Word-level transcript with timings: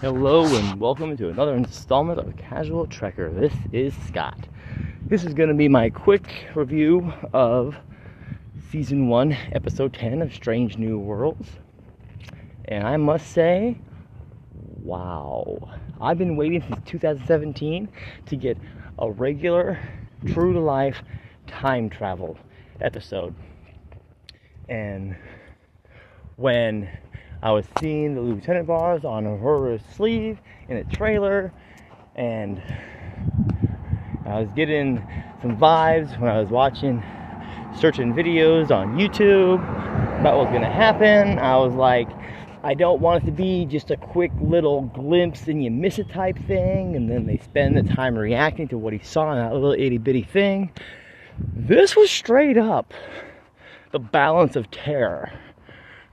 Hello 0.00 0.44
and 0.44 0.78
welcome 0.78 1.16
to 1.16 1.28
another 1.28 1.56
installment 1.56 2.20
of 2.20 2.36
Casual 2.36 2.86
Trekker. 2.86 3.34
This 3.34 3.52
is 3.72 3.92
Scott. 4.06 4.46
This 5.02 5.24
is 5.24 5.34
going 5.34 5.48
to 5.48 5.56
be 5.56 5.66
my 5.66 5.90
quick 5.90 6.46
review 6.54 7.12
of 7.32 7.74
season 8.70 9.08
1, 9.08 9.32
episode 9.54 9.92
10 9.92 10.22
of 10.22 10.32
Strange 10.32 10.78
New 10.78 11.00
Worlds. 11.00 11.48
And 12.66 12.86
I 12.86 12.96
must 12.96 13.32
say, 13.32 13.76
wow. 14.84 15.68
I've 16.00 16.16
been 16.16 16.36
waiting 16.36 16.62
since 16.62 16.78
2017 16.88 17.88
to 18.26 18.36
get 18.36 18.56
a 19.00 19.10
regular, 19.10 19.80
true 20.26 20.52
to 20.52 20.60
life 20.60 21.02
time 21.48 21.90
travel 21.90 22.38
episode. 22.80 23.34
And 24.68 25.16
when 26.36 26.88
I 27.40 27.52
was 27.52 27.66
seeing 27.78 28.16
the 28.16 28.20
lieutenant 28.20 28.66
bars 28.66 29.04
on 29.04 29.24
her 29.24 29.78
sleeve 29.94 30.40
in 30.68 30.78
a 30.78 30.84
trailer, 30.84 31.52
and 32.16 32.60
I 34.26 34.40
was 34.40 34.48
getting 34.56 35.06
some 35.40 35.56
vibes 35.56 36.18
when 36.18 36.28
I 36.28 36.40
was 36.40 36.48
watching, 36.48 37.00
searching 37.78 38.12
videos 38.12 38.72
on 38.72 38.98
YouTube 38.98 39.60
about 40.18 40.36
what's 40.36 40.50
gonna 40.50 40.68
happen. 40.68 41.38
I 41.38 41.56
was 41.58 41.74
like, 41.74 42.08
I 42.64 42.74
don't 42.74 43.00
want 43.00 43.22
it 43.22 43.26
to 43.26 43.32
be 43.32 43.66
just 43.66 43.92
a 43.92 43.96
quick 43.96 44.32
little 44.40 44.82
glimpse 44.82 45.46
and 45.46 45.62
you 45.62 45.70
miss 45.70 46.00
it 46.00 46.10
type 46.10 46.36
thing, 46.48 46.96
and 46.96 47.08
then 47.08 47.26
they 47.26 47.38
spend 47.38 47.76
the 47.76 47.84
time 47.84 48.18
reacting 48.18 48.66
to 48.68 48.78
what 48.78 48.92
he 48.92 48.98
saw 48.98 49.30
in 49.30 49.38
that 49.38 49.54
little 49.54 49.72
itty 49.72 49.98
bitty 49.98 50.24
thing. 50.24 50.72
This 51.38 51.94
was 51.94 52.10
straight 52.10 52.58
up 52.58 52.92
the 53.92 54.00
balance 54.00 54.56
of 54.56 54.72
terror 54.72 55.30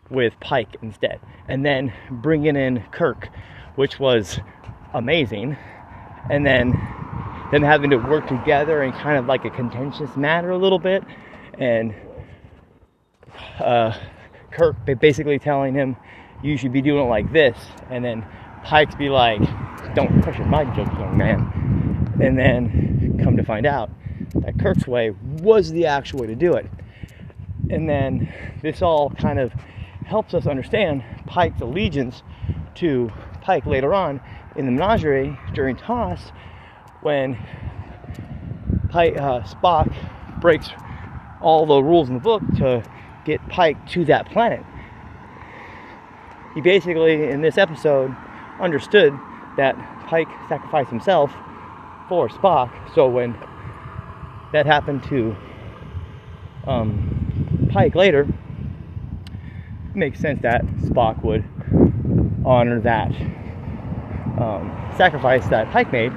with 0.10 0.40
Pike 0.40 0.76
instead, 0.82 1.20
and 1.48 1.66
then 1.66 1.94
bringing 2.10 2.56
in 2.56 2.84
Kirk, 2.92 3.30
which 3.76 4.00
was 4.00 4.40
amazing, 4.94 5.58
and 6.30 6.46
then 6.46 6.72
them 7.52 7.62
having 7.62 7.90
to 7.92 7.98
work 7.98 8.28
together 8.28 8.84
in 8.84 8.92
kind 8.92 9.18
of 9.18 9.26
like 9.26 9.46
a 9.46 9.50
contentious 9.50 10.16
matter 10.16 10.52
a 10.52 10.58
little 10.58 10.80
bit, 10.80 11.04
and 11.58 11.94
uh, 13.60 13.98
Kirk 14.52 14.76
basically 15.00 15.40
telling 15.40 15.74
him 15.74 15.96
you 16.44 16.58
should 16.58 16.74
be 16.74 16.82
doing 16.82 17.06
it 17.06 17.10
like 17.10 17.32
this, 17.32 17.58
and 17.90 18.04
then 18.04 18.26
Pike's 18.64 18.96
be 18.96 19.10
like, 19.10 19.42
"Don't 19.96 20.22
question 20.22 20.50
my 20.50 20.66
judgment, 20.66 21.00
young 21.00 21.18
man," 21.18 22.16
and 22.22 22.38
then 22.38 23.20
come 23.24 23.38
to 23.38 23.44
find 23.44 23.66
out 23.66 23.90
that 24.36 24.58
Kirk's 24.60 24.88
way 24.88 25.12
was 25.40 25.72
the 25.72 25.86
actual 25.86 26.20
way 26.20 26.28
to 26.28 26.36
do 26.36 26.56
it, 26.56 26.70
and 27.70 27.88
then 27.88 28.32
this 28.62 28.82
all 28.82 29.10
kind 29.12 29.40
of 29.40 29.54
helps 30.06 30.34
us 30.34 30.48
understand 30.48 31.04
Pike's 31.26 31.62
allegiance 31.62 32.24
to 32.76 33.12
Pike 33.42 33.66
later 33.66 33.94
on 33.94 34.22
in 34.56 34.66
the 34.66 34.72
menagerie 34.72 35.38
during 35.54 35.76
TOS 35.76 36.32
when 37.02 37.38
Pike, 38.90 39.18
uh, 39.18 39.42
Spock 39.42 39.94
breaks 40.40 40.70
all 41.42 41.66
the 41.66 41.82
rules 41.82 42.08
in 42.08 42.16
the 42.16 42.22
book 42.22 42.42
to 42.58 42.84
get 43.26 43.48
Pike 43.50 43.88
to 43.90 44.06
that 44.06 44.30
planet. 44.32 44.64
He 46.54 46.62
basically, 46.62 47.30
in 47.30 47.42
this 47.42 47.58
episode, 47.58 48.16
understood 48.60 49.14
that 49.58 49.76
Pike 50.08 50.30
sacrificed 50.48 50.90
himself 50.90 51.32
for 52.08 52.30
Spock. 52.30 52.72
So 52.94 53.10
when 53.10 53.36
that 54.54 54.66
happened 54.66 55.04
to 55.06 55.36
um, 56.66 57.70
Pike 57.72 57.96
later, 57.96 58.28
makes 59.96 60.20
sense 60.20 60.42
that 60.42 60.66
Spock 60.78 61.24
would 61.24 61.44
honor 62.46 62.80
that 62.82 63.12
um, 64.40 64.94
sacrifice 64.98 65.48
that 65.48 65.72
Pike 65.72 65.92
made 65.92 66.12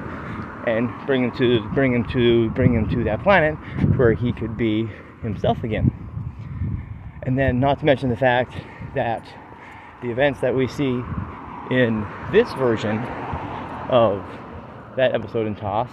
and 0.67 0.89
bring 1.05 1.23
him 1.23 1.31
to 1.37 1.61
bring 1.69 1.93
him 1.93 2.03
to 2.09 2.49
bring 2.51 2.73
him 2.73 2.89
to 2.89 3.03
that 3.05 3.23
planet 3.23 3.55
where 3.95 4.13
he 4.13 4.31
could 4.33 4.57
be 4.57 4.87
himself 5.21 5.63
again. 5.63 5.91
And 7.23 7.37
then 7.37 7.59
not 7.59 7.79
to 7.79 7.85
mention 7.85 8.09
the 8.09 8.17
fact 8.17 8.53
that 8.95 9.25
the 10.01 10.09
events 10.09 10.39
that 10.41 10.55
we 10.55 10.67
see 10.67 11.01
in 11.71 12.05
this 12.31 12.51
version 12.53 12.97
of 13.89 14.23
that 14.95 15.13
episode 15.13 15.47
in 15.47 15.55
TOS, 15.55 15.89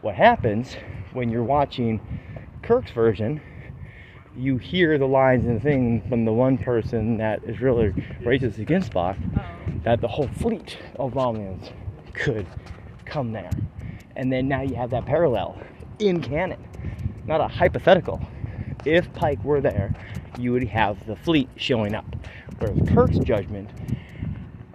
what 0.00 0.14
happens 0.14 0.76
when 1.12 1.30
you're 1.30 1.44
watching 1.44 2.00
Kirk's 2.62 2.90
version 2.90 3.40
you 4.36 4.56
hear 4.56 4.98
the 4.98 5.06
lines 5.06 5.44
and 5.44 5.56
the 5.56 5.60
thing 5.60 6.02
from 6.08 6.24
the 6.24 6.32
one 6.32 6.56
person 6.56 7.18
that 7.18 7.42
is 7.44 7.60
really 7.60 7.90
racist 8.22 8.58
against 8.58 8.92
Spock 8.92 9.16
that 9.84 10.00
the 10.00 10.08
whole 10.08 10.28
fleet 10.28 10.78
of 10.96 11.12
Romulans 11.12 11.70
could 12.14 12.46
come 13.04 13.32
there. 13.32 13.50
And 14.16 14.32
then 14.32 14.48
now 14.48 14.62
you 14.62 14.74
have 14.76 14.90
that 14.90 15.06
parallel 15.06 15.60
in 15.98 16.22
canon, 16.22 16.62
not 17.26 17.40
a 17.40 17.48
hypothetical. 17.48 18.20
If 18.84 19.12
Pike 19.12 19.42
were 19.44 19.60
there, 19.60 19.94
you 20.38 20.52
would 20.52 20.66
have 20.68 21.06
the 21.06 21.16
fleet 21.16 21.48
showing 21.56 21.94
up. 21.94 22.16
Whereas 22.58 22.78
Kirk's 22.88 23.18
judgment 23.18 23.70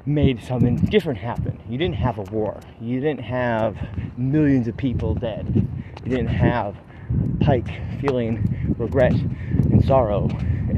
made 0.06 0.42
something 0.42 0.78
different 0.78 1.20
happen. 1.20 1.60
You 1.68 1.78
didn't 1.78 1.96
have 1.96 2.18
a 2.18 2.24
war. 2.24 2.60
You 2.80 3.02
didn't 3.02 3.24
have 3.24 3.78
millions 4.18 4.68
of 4.68 4.78
people 4.78 5.16
dead. 5.16 5.68
You 6.04 6.10
didn't 6.10 6.28
have 6.28 6.76
Pike 7.42 7.70
feeling 8.00 8.57
regret 8.78 9.14
and 9.14 9.84
sorrow 9.86 10.30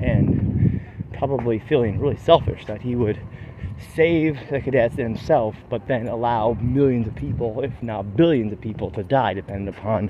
and 0.01 0.81
probably 1.13 1.59
feeling 1.59 1.99
really 1.99 2.17
selfish 2.17 2.65
that 2.65 2.81
he 2.81 2.95
would 2.95 3.19
save 3.95 4.37
the 4.49 4.59
cadets 4.59 4.95
himself, 4.95 5.55
but 5.69 5.87
then 5.87 6.07
allow 6.07 6.53
millions 6.61 7.07
of 7.07 7.15
people, 7.15 7.61
if 7.61 7.71
not 7.81 8.15
billions 8.15 8.51
of 8.51 8.59
people, 8.59 8.91
to 8.91 9.03
die, 9.03 9.33
depending 9.33 9.67
upon 9.67 10.09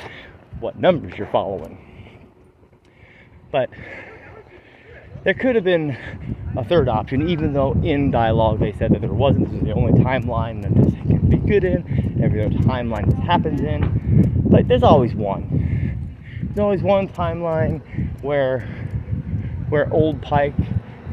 what 0.60 0.80
numbers 0.80 1.18
you're 1.18 1.28
following. 1.28 1.78
But 3.52 3.70
there 5.24 5.34
could 5.34 5.56
have 5.56 5.64
been 5.64 5.98
a 6.56 6.64
third 6.64 6.88
option, 6.88 7.28
even 7.30 7.54
though 7.54 7.74
in 7.74 8.12
dialogue 8.12 8.60
they 8.60 8.74
said 8.74 8.92
that 8.92 9.02
there 9.02 9.14
wasn't. 9.14 9.50
This 9.50 9.60
is 9.60 9.64
the 9.64 9.74
only 9.74 9.94
timeline 9.94 10.62
that 10.62 10.74
this 10.76 10.94
can 10.94 11.30
be 11.30 11.38
good 11.38 11.64
in, 11.64 12.22
every 12.24 12.44
other 12.44 12.56
timeline 12.56 13.06
this 13.10 13.26
happens 13.26 13.62
in. 13.62 14.46
But 14.50 14.68
there's 14.68 14.84
always 14.84 15.14
one 15.14 15.79
there's 16.60 16.66
always 16.66 16.84
one 16.84 17.08
timeline 17.08 17.82
where 18.22 18.68
where 19.70 19.90
old 19.94 20.22
Pike 20.22 20.56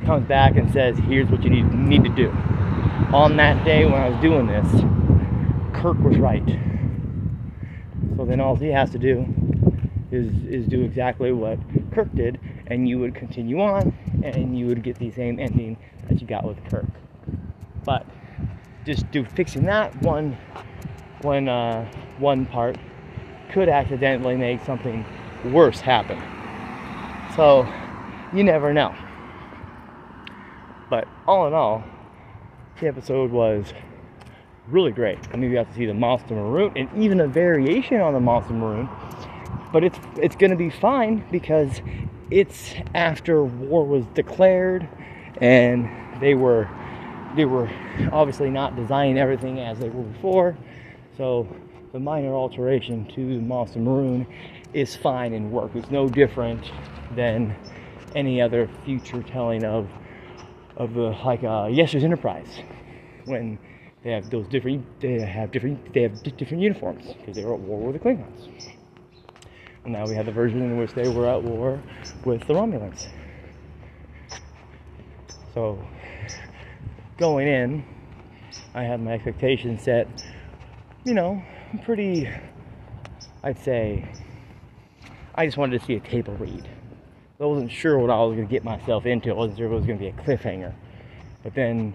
comes 0.05 0.27
back 0.27 0.57
and 0.57 0.73
says, 0.73 0.99
"Here's 0.99 1.31
what 1.31 1.45
you 1.45 1.51
need 1.51 1.73
need 1.73 2.03
to 2.03 2.11
do." 2.11 2.31
On 3.13 3.37
that 3.37 3.65
day 3.65 3.85
when 3.85 3.95
I 3.95 4.09
was 4.09 4.21
doing 4.21 4.49
this, 4.49 4.67
Kirk 5.73 6.01
was 6.01 6.19
right. 6.19 6.45
So 8.17 8.25
then 8.25 8.41
all 8.41 8.57
he 8.57 8.71
has 8.71 8.91
to 8.91 8.99
do 8.99 9.25
is 10.11 10.27
is 10.47 10.67
do 10.67 10.83
exactly 10.83 11.31
what 11.31 11.61
Kirk 11.93 12.13
did, 12.17 12.41
and 12.67 12.89
you 12.89 12.99
would 12.99 13.15
continue 13.15 13.61
on, 13.61 13.97
and 14.25 14.59
you 14.59 14.67
would 14.67 14.83
get 14.83 14.99
the 14.99 15.13
same 15.13 15.39
ending 15.39 15.77
that 16.09 16.21
you 16.21 16.27
got 16.27 16.43
with 16.43 16.59
Kirk. 16.65 16.87
But 17.85 18.05
just 18.85 19.09
do 19.13 19.25
fixing 19.25 19.67
that 19.67 19.95
one 20.03 20.37
one 21.21 21.49
uh, 21.49 21.89
one 22.19 22.47
part 22.47 22.77
could 23.51 23.69
accidentally 23.69 24.35
make 24.35 24.61
something 24.65 25.05
worse 25.45 25.81
happen. 25.81 26.21
So 27.37 27.67
you 28.33 28.45
never 28.45 28.73
know. 28.73 28.95
But 30.89 31.09
all 31.27 31.47
in 31.47 31.55
all, 31.55 31.85
the 32.81 32.87
episode 32.87 33.31
was 33.31 33.73
really 34.69 34.93
great. 34.93 35.19
I 35.33 35.37
mean, 35.37 35.51
we 35.51 35.57
got 35.57 35.69
to 35.69 35.75
see 35.75 35.87
the 35.87 35.95
monster 35.95 36.35
maroon 36.35 36.73
and 36.77 36.89
even 37.03 37.21
a 37.21 37.27
variation 37.27 38.01
on 38.01 38.15
the 38.15 38.21
monster 38.21 38.53
maroon. 38.53 38.89
But 39.73 39.85
it's 39.85 39.99
it's 40.17 40.37
going 40.37 40.51
to 40.51 40.57
be 40.57 40.71
fine 40.71 41.25
because 41.31 41.83
it's 42.31 42.75
after 42.95 43.45
war 43.45 43.85
was 43.85 44.05
declared 44.15 44.89
and 45.41 45.89
they 46.21 46.35
were 46.35 46.69
they 47.37 47.45
were 47.45 47.69
obviously 48.13 48.51
not 48.51 48.77
designing 48.77 49.19
everything 49.19 49.61
as 49.61 49.79
they 49.79 49.91
were 49.91 50.03
before. 50.03 50.57
So 51.17 51.47
the 51.93 52.01
minor 52.01 52.35
alteration 52.35 53.07
to 53.15 53.37
the 53.37 53.43
monster 53.43 53.79
maroon 53.79 54.27
is 54.77 54.95
fine 54.95 55.33
and 55.33 55.51
work. 55.51 55.75
It's 55.75 55.91
no 55.91 56.07
different 56.07 56.71
than 57.13 57.57
any 58.15 58.43
other 58.43 58.69
future 58.85 59.23
telling 59.23 59.65
of 59.65 59.89
of 60.77 60.93
the 60.93 61.17
like 61.25 61.43
uh, 61.43 61.69
Yesterday's 61.71 62.05
Enterprise 62.05 62.61
when 63.25 63.59
they 64.05 64.11
have 64.11 64.29
those 64.29 64.47
different 64.49 64.85
they 65.01 65.19
have 65.21 65.51
different 65.51 65.95
they 65.95 66.03
have 66.03 66.23
different 66.23 66.63
uniforms 66.63 67.15
because 67.19 67.35
they 67.35 67.43
were 67.43 67.55
at 67.55 67.61
war 67.61 67.91
with 67.91 67.95
the 67.95 68.07
Klingons. 68.07 68.49
And 69.85 69.95
now 69.95 70.07
we 70.07 70.15
have 70.15 70.27
the 70.27 70.33
version 70.33 70.61
in 70.61 70.77
which 70.77 70.93
they 70.93 71.09
were 71.09 71.27
at 71.27 71.43
war 71.43 71.83
with 72.27 72.47
the 72.47 72.53
Romulans. 72.53 73.07
So 75.55 75.83
going 77.17 77.49
in, 77.49 77.83
I 78.75 78.83
have 78.83 79.01
my 79.01 79.13
expectations 79.13 79.83
set, 79.85 80.07
you 81.05 81.15
know, 81.15 81.43
pretty 81.83 82.29
I'd 83.43 83.59
say 83.59 84.07
I 85.39 85.45
just 85.45 85.59
wanted 85.59 85.79
to 85.79 85.87
see 85.87 85.95
a 85.95 86.01
table 86.01 86.35
read. 86.37 86.67
I 87.39 87.45
wasn't 87.45 87.71
sure 87.71 87.99
what 87.99 88.09
I 88.09 88.19
was 88.23 88.37
going 88.37 88.49
to 88.49 88.51
get 88.51 88.65
myself 88.65 89.05
into. 89.05 89.29
I 89.29 89.35
wasn't 89.35 89.59
sure 89.59 89.67
if 89.67 89.73
it 89.73 89.75
was 89.75 89.85
going 89.85 89.99
to 89.99 90.05
be 90.05 90.09
a 90.09 90.13
cliffhanger. 90.13 90.73
But 91.43 91.55
then 91.55 91.93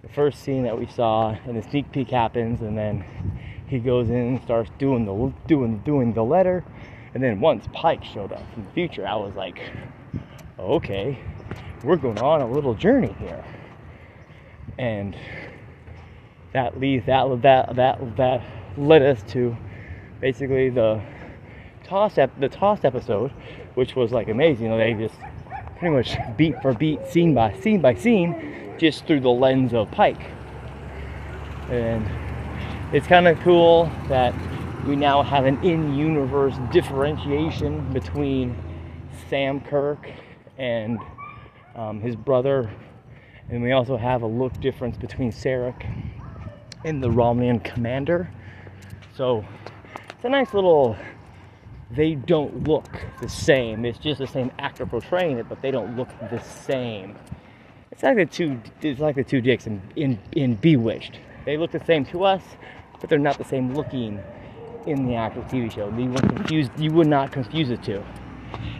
the 0.00 0.08
first 0.08 0.42
scene 0.42 0.62
that 0.62 0.78
we 0.78 0.86
saw, 0.86 1.36
and 1.44 1.54
the 1.54 1.62
sneak 1.68 1.92
peek 1.92 2.08
happens, 2.08 2.62
and 2.62 2.76
then 2.76 3.04
he 3.66 3.78
goes 3.78 4.08
in 4.08 4.16
and 4.16 4.42
starts 4.42 4.70
doing 4.78 5.04
the 5.04 5.32
doing 5.46 5.78
doing 5.84 6.14
the 6.14 6.24
letter, 6.24 6.64
and 7.12 7.22
then 7.22 7.40
once 7.40 7.66
Pike 7.74 8.02
showed 8.02 8.32
up 8.32 8.42
from 8.54 8.64
the 8.64 8.70
future, 8.70 9.06
I 9.06 9.16
was 9.16 9.34
like, 9.34 9.60
okay, 10.58 11.18
we're 11.84 11.96
going 11.96 12.18
on 12.20 12.40
a 12.40 12.50
little 12.50 12.74
journey 12.74 13.14
here, 13.18 13.44
and 14.78 15.14
that 16.54 16.80
leads 16.80 17.04
that 17.04 17.42
that 17.42 17.76
that 17.76 18.16
that 18.16 18.42
led 18.78 19.02
us 19.02 19.22
to 19.32 19.54
basically 20.22 20.70
the 20.70 21.02
TOS 21.92 22.16
ep- 22.16 22.40
the 22.40 22.48
TOS 22.48 22.84
episode, 22.84 23.30
which 23.74 23.94
was 23.94 24.12
like 24.12 24.28
amazing. 24.28 24.70
They 24.78 24.94
just 24.94 25.14
pretty 25.78 25.94
much 25.94 26.16
beat 26.38 26.60
for 26.62 26.72
beat, 26.72 27.06
scene 27.06 27.34
by 27.34 27.52
scene 27.52 27.82
by 27.82 27.94
scene, 27.94 28.74
just 28.78 29.06
through 29.06 29.20
the 29.20 29.30
lens 29.30 29.74
of 29.74 29.90
Pike. 29.90 30.22
And 31.68 32.08
it's 32.94 33.06
kind 33.06 33.28
of 33.28 33.38
cool 33.40 33.90
that 34.08 34.34
we 34.86 34.96
now 34.96 35.22
have 35.22 35.44
an 35.44 35.62
in-universe 35.62 36.54
differentiation 36.72 37.92
between 37.92 38.56
Sam 39.28 39.60
Kirk 39.60 40.10
and 40.56 40.98
um, 41.74 42.00
his 42.00 42.16
brother, 42.16 42.70
and 43.50 43.62
we 43.62 43.72
also 43.72 43.98
have 43.98 44.22
a 44.22 44.26
look 44.26 44.58
difference 44.60 44.96
between 44.96 45.30
Sarek 45.30 45.86
and 46.86 47.02
the 47.02 47.08
Romulan 47.08 47.62
commander. 47.62 48.30
So 49.14 49.44
it's 50.10 50.24
a 50.24 50.30
nice 50.30 50.54
little. 50.54 50.96
They 51.94 52.14
don't 52.14 52.66
look 52.66 52.88
the 53.20 53.28
same. 53.28 53.84
It's 53.84 53.98
just 53.98 54.18
the 54.18 54.26
same 54.26 54.50
actor 54.58 54.86
portraying 54.86 55.38
it, 55.38 55.48
but 55.48 55.60
they 55.60 55.70
don't 55.70 55.94
look 55.96 56.08
the 56.30 56.40
same. 56.40 57.16
It's 57.90 58.02
like 58.02 58.16
the 58.16 58.24
two. 58.24 58.60
It's 58.80 59.00
like 59.00 59.16
the 59.16 59.24
two 59.24 59.42
dicks 59.42 59.66
in 59.66 59.82
in, 59.96 60.18
in 60.32 60.54
Bewitched. 60.54 61.18
They 61.44 61.58
look 61.58 61.70
the 61.70 61.84
same 61.84 62.06
to 62.06 62.24
us, 62.24 62.42
but 63.00 63.10
they're 63.10 63.18
not 63.18 63.36
the 63.36 63.44
same 63.44 63.74
looking 63.74 64.22
in 64.86 65.06
the 65.06 65.14
actual 65.16 65.42
TV 65.42 65.70
show. 65.70 65.88
You 65.90 66.10
would 66.10 66.22
confuse. 66.22 66.70
You 66.78 66.92
would 66.92 67.08
not 67.08 67.30
confuse 67.30 67.68
the 67.68 67.76
two. 67.76 68.02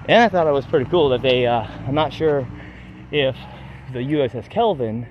And 0.08 0.22
I 0.22 0.28
thought 0.28 0.46
it 0.46 0.52
was 0.52 0.64
pretty 0.64 0.88
cool 0.88 1.10
that 1.10 1.20
they. 1.20 1.46
Uh, 1.46 1.66
I'm 1.86 1.94
not 1.94 2.14
sure 2.14 2.48
if 3.10 3.36
the 3.92 3.98
USS 3.98 4.48
Kelvin 4.48 5.06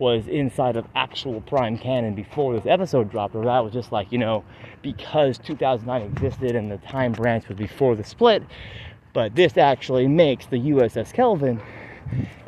was 0.00 0.26
inside 0.26 0.76
of 0.76 0.86
actual 0.96 1.42
prime 1.42 1.76
canon 1.76 2.14
before 2.14 2.54
this 2.54 2.64
episode 2.66 3.10
dropped, 3.10 3.34
or 3.34 3.44
that 3.44 3.60
was 3.60 3.72
just 3.72 3.92
like, 3.92 4.10
you 4.10 4.18
know, 4.18 4.42
because 4.82 5.36
2009 5.38 6.02
existed 6.10 6.56
and 6.56 6.72
the 6.72 6.78
time 6.78 7.12
branch 7.12 7.46
was 7.48 7.58
before 7.58 7.94
the 7.94 8.02
split. 8.02 8.42
But 9.12 9.34
this 9.34 9.58
actually 9.58 10.08
makes 10.08 10.46
the 10.46 10.56
USS 10.56 11.12
Kelvin 11.12 11.60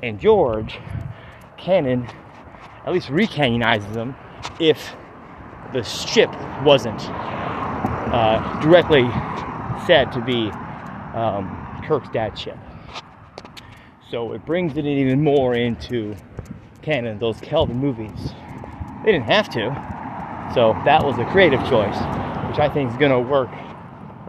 and 0.02 0.18
George 0.18 0.78
canon, 1.58 2.08
at 2.86 2.92
least 2.92 3.08
recanonizes 3.08 3.92
them, 3.92 4.16
if 4.58 4.96
the 5.74 5.82
ship 5.82 6.30
wasn't 6.64 7.00
uh, 7.08 8.60
directly 8.60 9.02
said 9.86 10.10
to 10.12 10.20
be 10.24 10.50
um, 11.14 11.82
Kirk's 11.84 12.08
dad's 12.08 12.40
ship. 12.40 12.58
So 14.10 14.32
it 14.32 14.44
brings 14.46 14.76
it 14.76 14.86
even 14.86 15.22
more 15.22 15.54
into 15.54 16.14
canon, 16.82 17.18
those 17.18 17.40
Kelvin 17.40 17.78
movies. 17.78 18.32
They 19.04 19.12
didn't 19.12 19.26
have 19.26 19.48
to. 19.50 19.70
So 20.54 20.74
that 20.84 21.04
was 21.04 21.18
a 21.18 21.24
creative 21.26 21.60
choice, 21.60 21.96
which 22.48 22.58
I 22.58 22.70
think 22.72 22.90
is 22.90 22.96
going 22.98 23.12
to 23.12 23.20
work 23.20 23.50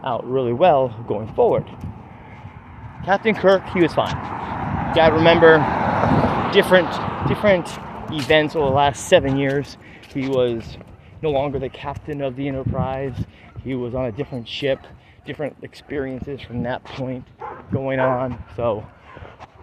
out 0.04 0.26
really 0.26 0.52
well 0.52 0.88
going 1.08 1.32
forward. 1.34 1.64
Captain 3.04 3.34
Kirk, 3.34 3.66
he 3.68 3.82
was 3.82 3.92
fine. 3.92 4.16
You 4.88 4.94
gotta 4.94 5.14
remember 5.14 5.58
different 6.52 6.88
different 7.28 7.68
events 8.12 8.54
over 8.54 8.66
the 8.66 8.74
last 8.74 9.08
seven 9.08 9.36
years. 9.36 9.76
He 10.12 10.28
was 10.28 10.78
no 11.20 11.30
longer 11.30 11.58
the 11.58 11.68
captain 11.68 12.22
of 12.22 12.36
the 12.36 12.48
Enterprise. 12.48 13.14
He 13.62 13.74
was 13.74 13.94
on 13.94 14.06
a 14.06 14.12
different 14.12 14.48
ship, 14.48 14.78
different 15.26 15.56
experiences 15.62 16.40
from 16.40 16.62
that 16.62 16.84
point 16.84 17.26
going 17.72 17.98
on. 17.98 18.42
So 18.56 18.86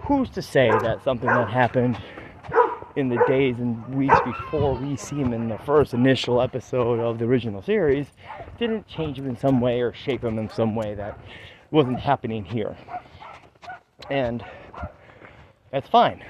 who's 0.04 0.30
to 0.32 0.42
say 0.42 0.70
that 0.70 1.04
something 1.04 1.28
that 1.28 1.50
happened 1.50 1.98
in 2.96 3.10
the 3.10 3.24
days 3.28 3.58
and 3.60 3.96
weeks 3.96 4.20
before 4.26 4.76
we 4.76 4.98
see 4.98 5.16
him 5.18 5.34
in 5.34 5.48
the 5.48 5.58
first 5.60 5.94
initial 5.94 6.42
episode 6.42 7.00
of 7.00 7.20
the 7.20 7.26
original 7.26 7.62
series 7.62 8.08
didn't 8.60 8.88
change 8.88 9.18
him 9.18 9.28
in 9.28 9.38
some 9.38 9.62
way 9.62 9.82
or 9.82 9.94
shape 9.94 10.24
him 10.24 10.38
in 10.38 10.50
some 10.50 10.76
way 10.76 10.94
that 10.94 11.18
wasn't 11.72 12.00
happening 12.00 12.44
here. 12.44 12.76
And 14.10 14.44
that's 15.72 15.88
fine. 15.88 16.24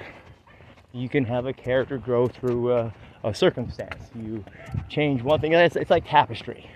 You 0.92 1.08
can 1.08 1.24
have 1.24 1.46
a 1.46 1.52
character 1.52 1.98
grow 1.98 2.28
through 2.28 2.72
a, 2.72 2.94
a 3.24 3.34
circumstance. 3.34 4.10
You 4.14 4.44
change 4.88 5.22
one 5.22 5.40
thing, 5.40 5.52
it's, 5.52 5.74
it's 5.74 5.90
like 5.90 6.08
tapestry, 6.08 6.70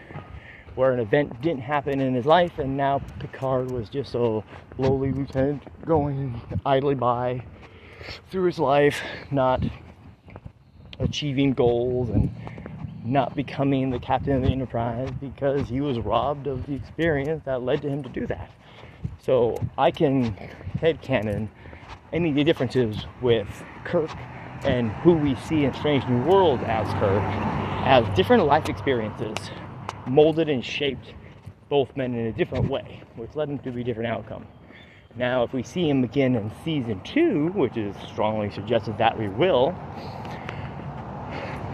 where 0.75 0.93
an 0.93 1.00
event 1.00 1.41
didn't 1.43 1.62
happen 1.62 2.00
in 2.00 2.15
his 2.15 2.27
life, 2.27 2.59
and 2.59 2.77
now 2.77 3.00
Picard 3.21 3.71
was 3.71 3.89
just 3.89 4.15
a 4.15 4.43
lowly 4.79 5.12
lieutenant 5.12 5.62
going 5.85 6.41
idly 6.65 6.94
by 6.94 7.44
through 8.31 8.44
his 8.44 8.58
life, 8.58 9.00
not 9.31 9.62
achieving 10.99 11.53
goals 11.53 12.11
and 12.11 12.35
not 13.05 13.37
becoming 13.37 13.91
the 13.91 13.99
captain 13.99 14.32
of 14.37 14.43
the 14.43 14.49
Enterprise 14.49 15.11
because 15.20 15.69
he 15.69 15.81
was 15.81 15.99
robbed 15.99 16.47
of 16.47 16.67
the 16.67 16.75
experience 16.75 17.43
that 17.44 17.62
led 17.62 17.82
to 17.82 17.88
him 17.88 18.03
to 18.03 18.08
do 18.08 18.26
that. 18.26 18.50
So 19.19 19.56
I 19.79 19.91
can 19.91 20.35
headcanon 20.79 21.49
any 22.12 22.31
of 22.31 22.35
the 22.35 22.44
differences 22.44 23.06
with 23.20 23.49
Kirk 23.85 24.11
and 24.64 24.91
who 24.91 25.12
we 25.12 25.35
see 25.37 25.64
in 25.64 25.75
Strange 25.75 26.05
New 26.08 26.23
Worlds 26.25 26.62
as 26.67 26.88
Kirk 26.94 27.23
as 27.85 28.17
different 28.17 28.47
life 28.47 28.69
experiences 28.69 29.37
molded 30.06 30.49
and 30.49 30.64
shaped 30.64 31.14
both 31.69 31.97
men 31.97 32.14
in 32.14 32.26
a 32.26 32.32
different 32.32 32.69
way, 32.69 33.03
which 33.17 33.35
led 33.35 33.49
them 33.49 33.58
to 33.58 33.70
be 33.70 33.85
different 33.85 34.08
outcomes. 34.08 34.47
Now, 35.19 35.45
if 35.45 35.55
we 35.55 35.63
see 35.63 35.89
him 35.89 36.05
again 36.05 36.35
in 36.35 36.53
season 36.63 37.01
two, 37.03 37.49
which 37.55 37.79
is 37.79 37.97
strongly 38.07 38.51
suggested 38.51 38.99
that 38.99 39.19
we 39.19 39.29
will, 39.29 39.75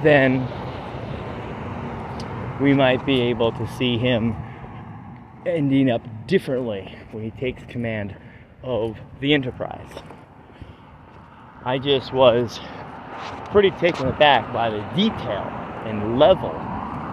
then 0.05 0.47
we 2.61 2.73
might 2.73 3.05
be 3.05 3.21
able 3.23 3.51
to 3.51 3.67
see 3.77 3.99
him 3.99 4.37
ending 5.45 5.91
up 5.91 6.03
differently 6.29 6.97
when 7.11 7.25
he 7.25 7.33
takes 7.33 7.65
command 7.65 8.15
of 8.63 8.97
the 9.21 9.35
Enterprise. 9.35 9.91
I 11.65 11.79
just 11.79 12.13
was 12.13 12.61
pretty 13.51 13.73
taken 13.73 14.07
aback 14.07 14.53
by 14.53 14.71
the 14.71 14.83
detail 14.95 15.43
and 15.85 16.17
level 16.17 16.55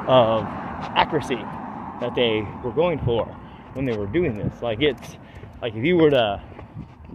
of 0.07 0.43
accuracy 0.95 1.43
that 2.01 2.13
they 2.13 2.47
were 2.63 2.71
going 2.71 2.99
for 2.99 3.25
when 3.73 3.85
they 3.85 3.97
were 3.97 4.05
doing 4.05 4.37
this. 4.37 4.61
Like 4.61 4.81
it's 4.81 5.17
like 5.61 5.75
if 5.75 5.83
you 5.83 5.97
were 5.97 6.09
to 6.09 6.41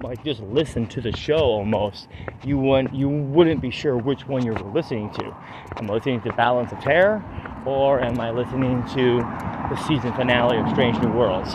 like 0.02 0.22
just 0.24 0.40
listen 0.40 0.86
to 0.88 1.00
the 1.00 1.16
show 1.16 1.38
almost, 1.38 2.08
you 2.44 2.58
wouldn't 2.58 2.94
you 2.94 3.08
wouldn't 3.08 3.60
be 3.60 3.70
sure 3.70 3.96
which 3.96 4.26
one 4.26 4.44
you 4.44 4.52
were 4.52 4.70
listening 4.72 5.10
to. 5.12 5.24
Am 5.76 5.90
I 5.90 5.94
listening 5.94 6.20
to 6.22 6.32
Balance 6.32 6.72
of 6.72 6.80
Terror 6.80 7.22
or 7.64 8.00
am 8.00 8.20
I 8.20 8.30
listening 8.30 8.84
to 8.94 9.18
the 9.70 9.76
season 9.86 10.12
finale 10.14 10.58
of 10.58 10.68
Strange 10.70 10.98
New 11.00 11.12
Worlds? 11.12 11.54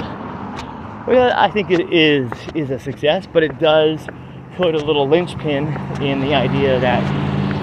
Well, 1.07 1.31
I 1.35 1.49
think 1.51 1.69
it 1.71 1.93
is 1.93 2.31
is 2.55 2.69
a 2.69 2.79
success, 2.79 3.27
but 3.31 3.43
it 3.43 3.59
does 3.59 4.07
put 4.55 4.73
a 4.73 4.79
little 4.79 5.07
linchpin 5.07 5.67
in 6.01 6.21
the 6.21 6.33
idea 6.33 6.79
that 6.79 7.03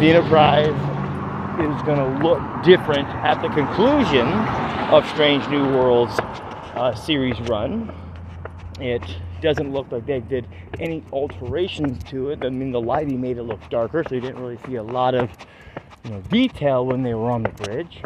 the 0.00 0.10
Enterprise 0.10 0.68
is 1.58 1.82
going 1.82 1.98
to 1.98 2.22
look 2.22 2.40
different 2.62 3.08
at 3.08 3.40
the 3.40 3.48
conclusion 3.48 4.26
of 4.92 5.08
Strange 5.08 5.46
New 5.48 5.64
Worlds 5.74 6.12
uh, 6.74 6.94
series 6.94 7.40
run 7.48 7.90
it 8.80 9.02
doesn't 9.40 9.72
look 9.72 9.90
like 9.90 10.06
they 10.06 10.20
did 10.20 10.46
any 10.78 11.02
alterations 11.12 12.02
to 12.04 12.30
it. 12.30 12.44
I 12.44 12.50
mean, 12.50 12.72
the 12.72 12.80
lighting 12.80 13.20
made 13.20 13.38
it 13.38 13.44
look 13.44 13.68
darker, 13.70 14.04
so 14.08 14.14
you 14.14 14.20
didn't 14.20 14.40
really 14.40 14.58
see 14.66 14.76
a 14.76 14.82
lot 14.82 15.14
of 15.14 15.30
you 16.04 16.10
know, 16.10 16.20
detail 16.22 16.84
when 16.84 17.02
they 17.02 17.14
were 17.14 17.30
on 17.30 17.42
the 17.42 17.50
bridge. 17.50 18.02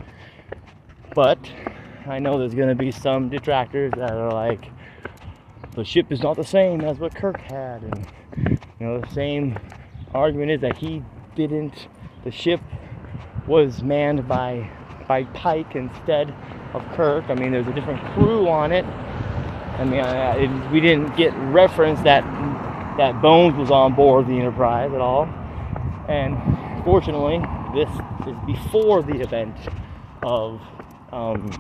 But 1.15 1.39
I 2.07 2.19
know 2.19 2.39
there's 2.39 2.55
going 2.55 2.69
to 2.69 2.75
be 2.75 2.93
some 2.93 3.29
detractors 3.29 3.93
that 3.97 4.13
are 4.13 4.33
like, 4.33 4.71
the 5.73 5.85
ship 5.85 6.11
is 6.11 6.23
not 6.23 6.37
the 6.37 6.45
same 6.45 6.81
as 6.83 6.99
what 6.99 7.15
Kirk 7.15 7.41
had, 7.41 7.83
and 7.83 8.07
you 8.79 8.87
know, 8.87 9.01
the 9.01 9.13
same 9.13 9.59
argument 10.15 10.51
is 10.51 10.61
that 10.61 10.77
he 10.77 11.03
didn't. 11.35 11.89
The 12.25 12.31
ship 12.31 12.61
was 13.47 13.83
manned 13.83 14.27
by 14.29 14.71
by 15.07 15.25
Pike 15.25 15.75
instead 15.75 16.35
of 16.75 16.85
Kirk. 16.93 17.25
I 17.29 17.35
mean, 17.35 17.53
there's 17.53 17.67
a 17.67 17.73
different 17.73 18.01
crew 18.15 18.49
on 18.49 18.71
it 18.71 18.85
I 19.81 19.85
mean, 19.85 20.01
I, 20.01 20.37
it, 20.37 20.71
we 20.71 20.81
didn't 20.81 21.17
get 21.17 21.35
reference 21.35 22.01
that 22.03 22.23
that 22.99 23.23
Bones 23.23 23.57
was 23.57 23.71
on 23.71 23.95
board 23.95 24.27
the 24.27 24.35
Enterprise 24.35 24.93
at 24.93 25.01
all. 25.01 25.25
And 26.07 26.37
fortunately, 26.85 27.39
this 27.73 27.89
is 28.29 28.37
before 28.45 29.03
the 29.03 29.21
event 29.21 29.57
of, 30.23 30.61
um, 31.13 31.51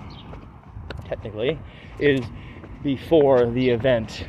technically, 1.06 1.58
is 1.98 2.20
before 2.82 3.46
the 3.46 3.70
event 3.70 4.26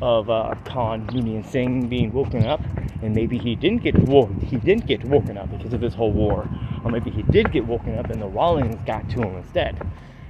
of 0.00 0.30
uh, 0.30 0.54
Khan 0.64 1.04
Noonien 1.08 1.44
Singh 1.44 1.88
being 1.88 2.12
woken 2.12 2.44
up, 2.44 2.60
and 3.02 3.16
maybe 3.16 3.36
he 3.36 3.56
didn't 3.56 3.82
get 3.82 3.98
woken. 3.98 4.38
He 4.40 4.58
didn't 4.58 4.86
get 4.86 5.04
woken 5.04 5.36
up 5.36 5.50
because 5.50 5.72
of 5.72 5.80
this 5.80 5.94
whole 5.94 6.12
war, 6.12 6.48
or 6.84 6.90
maybe 6.92 7.10
he 7.10 7.22
did 7.22 7.50
get 7.50 7.66
woken 7.66 7.98
up 7.98 8.10
and 8.10 8.22
the 8.22 8.26
Romulans 8.26 8.86
got 8.86 9.10
to 9.10 9.22
him 9.22 9.34
instead, 9.38 9.84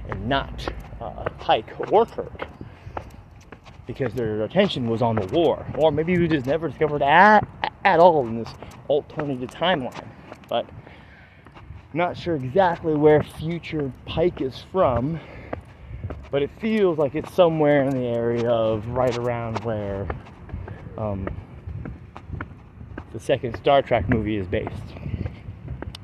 and 0.07 0.27
not 0.27 0.67
uh, 0.99 1.25
Pike 1.37 1.71
or 1.91 2.07
Kirk, 2.07 2.47
because 3.89 4.13
their 4.13 4.43
attention 4.43 4.87
was 4.87 5.01
on 5.01 5.15
the 5.15 5.25
war, 5.27 5.65
or 5.75 5.91
maybe 5.91 6.15
we 6.15 6.27
just 6.27 6.45
never 6.45 6.69
discovered 6.69 7.01
at 7.01 7.41
at 7.83 7.99
all 7.99 8.27
in 8.27 8.43
this 8.43 8.53
alternative 8.87 9.49
timeline, 9.49 10.07
but. 10.47 10.65
Not 11.91 12.15
sure 12.15 12.35
exactly 12.35 12.93
where 12.93 13.23
future 13.23 13.91
Pike 14.05 14.41
is 14.41 14.63
from, 14.71 15.19
but 16.29 16.43
it 16.43 16.51
feels 16.61 16.99
like 16.99 17.15
it's 17.15 17.33
somewhere 17.33 17.81
in 17.81 17.89
the 17.89 18.05
area 18.05 18.47
of 18.47 18.87
right 18.89 19.17
around 19.17 19.63
where 19.63 20.07
um, 20.99 21.27
the 23.11 23.19
second 23.19 23.57
Star 23.57 23.81
Trek 23.81 24.07
movie 24.07 24.37
is 24.37 24.45
based. 24.45 24.69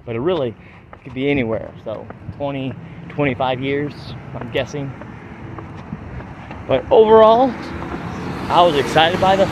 But 0.08 0.16
it 0.16 0.22
really 0.22 0.56
could 1.04 1.14
be 1.14 1.30
anywhere. 1.30 1.72
So 1.84 2.08
20, 2.38 2.74
25 3.10 3.62
years, 3.62 3.94
I'm 4.34 4.52
guessing. 4.52 4.92
But 6.68 6.90
overall, 6.92 7.52
I 8.50 8.62
was 8.62 8.76
excited 8.76 9.20
by 9.20 9.36
the 9.36 9.46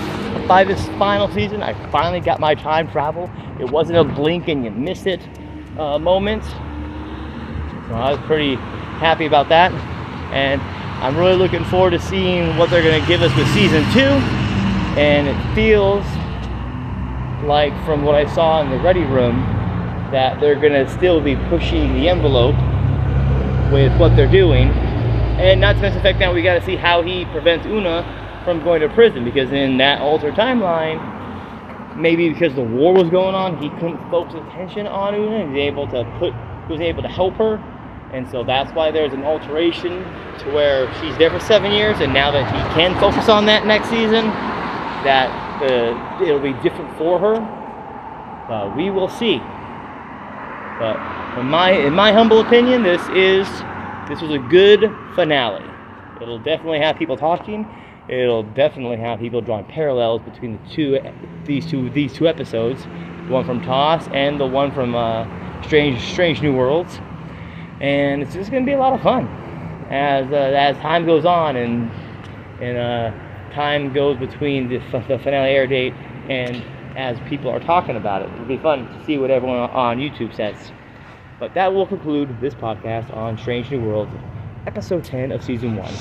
by 0.48 0.64
this 0.64 0.86
final 1.00 1.28
season. 1.30 1.64
I 1.64 1.74
finally 1.90 2.20
got 2.20 2.40
my 2.40 2.56
time 2.56 2.90
travel. 2.92 3.30
It 3.60 3.70
wasn't 3.70 3.98
a 3.98 4.04
blink 4.04 4.48
and 4.48 4.66
you 4.66 4.72
miss 4.72 5.06
it 5.06 5.22
uh, 5.78 5.98
moment. 6.00 6.44
So 6.44 7.96
I 7.96 8.12
was 8.12 8.20
pretty 8.26 8.56
happy 8.56 9.26
about 9.26 9.50
that 9.50 9.72
and 10.34 10.62
I'm 11.04 11.18
really 11.18 11.36
looking 11.36 11.64
forward 11.66 11.92
to 11.92 12.00
seeing 12.00 12.58
what 12.58 12.70
they're 12.70 12.82
going 12.82 13.00
to 13.00 13.08
give 13.08 13.22
us 13.22 13.36
with 13.36 13.48
season 13.54 13.84
two. 13.92 14.08
And 14.98 15.28
it 15.28 15.56
feels 15.56 16.06
like, 17.44 17.74
from 17.86 18.04
what 18.04 18.16
I 18.16 18.26
saw 18.34 18.62
in 18.62 18.70
the 18.70 18.80
ready 18.80 19.04
room, 19.04 19.42
that 20.12 20.40
they're 20.40 20.56
going 20.56 20.74
to 20.74 20.90
still 20.90 21.20
be 21.20 21.36
pushing 21.50 21.94
the 21.94 22.08
envelope 22.08 22.56
with 23.72 23.96
what 24.00 24.16
they're 24.16 24.32
doing. 24.32 24.70
And 25.40 25.62
not 25.62 25.74
to 25.74 25.82
mention 25.82 25.98
the 25.98 26.04
fact 26.04 26.20
that 26.20 26.34
we 26.34 26.42
got 26.42 26.56
to 26.56 26.66
see 26.66 26.76
how 26.76 27.02
he 27.02 27.26
prevents 27.26 27.66
Una 27.66 28.42
from 28.46 28.64
going 28.64 28.82
to 28.82 28.90
prison 28.90 29.24
because 29.24 29.52
in 29.52 29.78
that 29.78 30.02
altered 30.02 30.36
timeline, 30.36 31.00
maybe 31.98 32.30
because 32.30 32.54
the 32.56 32.64
war 32.64 32.94
was 32.94 33.10
going 33.10 33.36
on, 33.36 33.62
he 33.62 33.70
couldn't 33.72 34.10
focus 34.10 34.36
attention 34.36 34.88
on 34.88 35.16
Una. 35.16 35.42
He 35.42 35.48
was 35.48 35.58
able 35.58 35.88
to 35.88 36.04
put, 36.20 36.34
he 36.68 36.74
was 36.74 36.82
able 36.82 37.02
to 37.02 37.10
help 37.10 37.36
her 37.36 37.62
and 38.14 38.30
so 38.30 38.44
that's 38.44 38.72
why 38.74 38.92
there's 38.92 39.12
an 39.12 39.24
alteration 39.24 40.04
to 40.38 40.52
where 40.54 40.86
she's 41.02 41.18
there 41.18 41.32
for 41.32 41.40
seven 41.40 41.72
years, 41.72 42.00
and 42.00 42.14
now 42.14 42.30
that 42.30 42.46
he 42.46 42.76
can 42.76 42.94
focus 43.00 43.28
on 43.28 43.48
that 43.48 43.66
next 43.66 43.90
season, 43.90 44.30
that 45.02 45.34
the, 45.60 45.98
it'll 46.24 46.40
be 46.40 46.54
different 46.62 46.96
for 46.96 47.18
her. 47.18 47.36
Uh, 48.54 48.72
we 48.78 48.92
will 48.92 49.10
see. 49.10 49.40
But 50.78 50.96
in 51.40 51.48
my 51.48 51.72
in 51.72 51.94
my 51.94 52.12
humble 52.12 52.40
opinion, 52.40 52.84
this 52.84 53.02
is 53.10 53.48
this 54.08 54.22
was 54.22 54.32
a 54.32 54.40
good 54.40 54.92
finale. 55.16 55.66
It'll 56.22 56.40
definitely 56.40 56.80
have 56.80 56.98
people 56.98 57.18
talking. 57.18 57.68
It'll 58.08 58.44
definitely 58.44 58.98
have 58.98 59.20
people 59.20 59.42
drawing 59.42 59.66
parallels 59.66 60.22
between 60.22 60.60
the 60.62 60.70
two 60.70 61.00
these 61.46 61.66
two 61.66 61.90
these 61.90 62.14
two 62.14 62.28
episodes, 62.28 62.84
the 62.84 63.34
one 63.34 63.46
from 63.46 63.62
TOS 63.62 64.08
and 64.10 64.40
the 64.40 64.46
one 64.46 64.72
from 64.72 64.96
uh, 64.96 65.26
Strange 65.64 66.02
Strange 66.02 66.42
New 66.42 66.56
Worlds 66.56 67.00
and 67.84 68.22
it's 68.22 68.34
just 68.34 68.50
going 68.50 68.64
to 68.64 68.66
be 68.66 68.74
a 68.74 68.78
lot 68.78 68.94
of 68.94 69.02
fun 69.02 69.28
as 69.90 70.32
uh, 70.32 70.36
as 70.36 70.78
time 70.78 71.06
goes 71.06 71.26
on 71.26 71.58
and 71.58 71.92
and 72.62 72.78
uh, 72.78 73.54
time 73.54 73.94
goes 73.94 74.18
between 74.18 74.70
the, 74.70 74.78
the 75.08 75.20
finale 75.20 75.52
air 75.52 75.68
date 75.68 75.94
and 76.30 76.64
as 76.96 77.18
people 77.28 77.50
are 77.50 77.60
talking 77.60 77.98
about 77.98 78.22
it. 78.22 78.32
It'll 78.34 78.46
be 78.46 78.58
fun 78.58 78.88
to 78.88 79.06
see 79.06 79.18
what 79.18 79.32
everyone 79.32 79.58
on 79.58 79.98
YouTube 79.98 80.34
says. 80.36 80.72
But 81.44 81.56
that 81.56 81.74
will 81.74 81.86
conclude 81.86 82.40
this 82.40 82.54
podcast 82.54 83.14
on 83.14 83.38
Strange 83.38 83.70
New 83.70 83.84
Worlds, 83.84 84.10
episode 84.66 85.04
10 85.04 85.34
of 85.34 85.44
season 85.44 85.76
1. 85.76 85.94